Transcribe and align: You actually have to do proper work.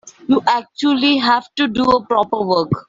You 0.27 0.41
actually 0.47 1.17
have 1.17 1.45
to 1.57 1.67
do 1.67 1.85
proper 2.09 2.41
work. 2.41 2.71